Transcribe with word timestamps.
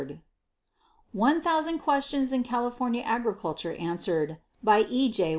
One 1.13 1.41
Thousand 1.43 1.77
Questions 1.77 2.33
in 2.33 2.41
California 2.41 3.03
Agriculture 3.03 3.73
Answered 3.73 4.37
By 4.63 4.85
E. 4.89 5.11
J. 5.11 5.29